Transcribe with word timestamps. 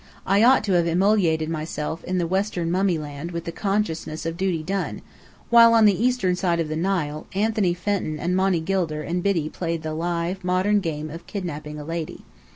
I 0.25 0.41
ought 0.41 0.63
to 0.63 0.71
have 0.71 0.87
immolated 0.87 1.47
myself 1.47 2.03
in 2.05 2.17
the 2.17 2.25
western 2.25 2.71
Mummyland 2.71 3.29
with 3.29 3.43
the 3.45 3.51
consciousness 3.51 4.25
of 4.25 4.35
duty 4.35 4.63
done, 4.63 5.03
while 5.51 5.75
on 5.75 5.85
the 5.85 5.93
eastern 6.03 6.35
side 6.35 6.59
of 6.59 6.69
the 6.69 6.75
Nile, 6.75 7.27
Anthony 7.35 7.75
Fenton 7.75 8.19
and 8.19 8.35
Monny 8.35 8.61
Gilder 8.61 9.03
and 9.03 9.21
Biddy 9.21 9.47
played 9.47 9.83
the 9.83 9.93
live, 9.93 10.43
modern 10.43 10.79
game 10.79 11.11
of 11.11 11.27
kidnapping 11.27 11.79
a 11.79 11.85
lady. 11.85 12.25